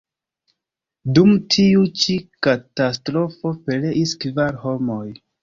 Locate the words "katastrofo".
2.47-3.53